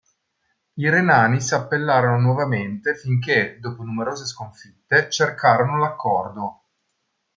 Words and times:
I 0.77 0.89
renani 0.89 1.39
si 1.41 1.53
appellarono 1.53 2.17
nuovamente 2.19 2.95
finché, 2.95 3.59
dopo 3.59 3.83
numerose 3.83 4.25
sconfitte, 4.25 5.11
cercarono 5.11 5.77
l'accordo. 5.77 6.63